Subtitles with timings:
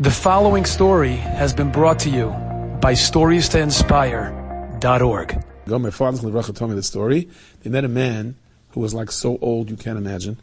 [0.00, 2.28] The following story has been brought to you
[2.80, 5.44] by StoriesToInspire.org.
[5.66, 7.28] My father's Levracha told me the story.
[7.64, 8.36] They met a man
[8.70, 10.36] who was like so old you can't imagine.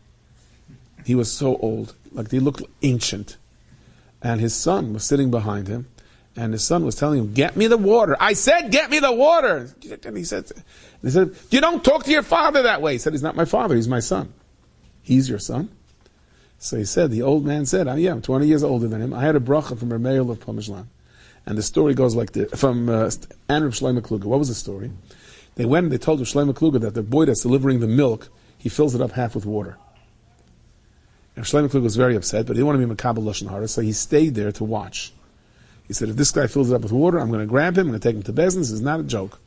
[1.06, 3.38] He was so old, like he looked ancient.
[4.22, 5.88] And his son was sitting behind him,
[6.36, 9.14] and his son was telling him, "Get me the water." I said, "Get me the
[9.14, 9.70] water."
[10.04, 10.52] And he said,
[11.02, 13.46] "He said, you don't talk to your father that way." He said, "He's not my
[13.46, 13.76] father.
[13.76, 14.34] He's my son.
[15.02, 15.70] He's your son."
[16.58, 19.14] So he said, the old man said, oh, yeah, I'm 20 years older than him.
[19.14, 20.88] I had a bracha from Rameil of Pomishlan.
[21.46, 23.12] And the story goes like this, from uh,
[23.48, 24.26] Anna Shlomo Kluger.
[24.26, 24.92] What was the story?
[25.56, 28.70] They went and they told Shlomo Kluger that the boy that's delivering the milk, he
[28.70, 29.78] fills it up half with water.
[31.36, 33.68] And Shlomo Kluger was very upset, but he didn't want to be Makabal Lashon Hara,
[33.68, 35.14] so he stayed there to watch.
[35.88, 37.88] He said, if this guy fills it up with water, I'm going to grab him,
[37.88, 38.72] I'm going to take him to business.
[38.72, 39.40] It's not a joke.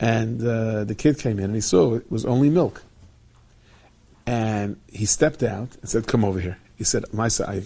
[0.00, 2.82] And uh, the kid came in and he saw it was only milk.
[4.26, 7.64] And he stepped out and said, "Come over here." He said, "Maisa, I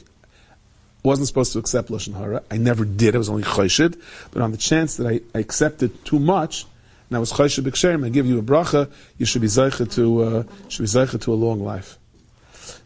[1.05, 2.43] wasn't supposed to accept lashon hara.
[2.51, 3.15] I never did.
[3.15, 4.01] I was only choshid.
[4.33, 6.66] But on the chance that I, I accepted too much,
[7.09, 8.91] and I was choshid b'ksherim, I give you a bracha.
[9.19, 11.99] You should be zeicha to uh, should be to a long life."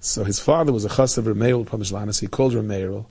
[0.00, 2.20] So his father was a chas of Rameir Pamishlanis.
[2.20, 3.06] He called Rameir,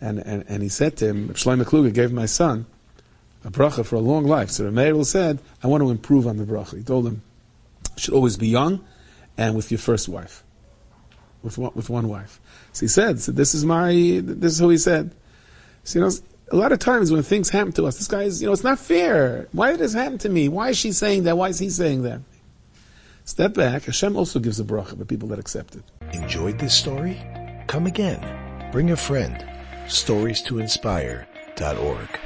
[0.00, 2.66] and, and and he said to him, Shlomo Kluger gave my son
[3.44, 4.50] a bracha for a long life.
[4.50, 7.22] So Rameir said, "I want to improve on the bracha." He told him,
[7.96, 8.84] "Should always be young."
[9.40, 10.44] And with your first wife,
[11.42, 12.38] with one, with one wife.
[12.72, 15.14] So he said, so "This is my, this is who he said."
[15.82, 16.12] So you know,
[16.52, 18.62] a lot of times when things happen to us, this guy is, you know, it's
[18.62, 19.48] not fair.
[19.52, 20.48] Why did this happen to me?
[20.48, 21.38] Why is she saying that?
[21.38, 22.20] Why is he saying that?
[23.24, 23.84] Step back.
[23.84, 25.84] Hashem also gives a bracha to people that accept it.
[26.12, 27.16] Enjoyed this story?
[27.66, 28.20] Come again.
[28.72, 29.42] Bring a friend.
[29.88, 32.19] Stories to inspire.org.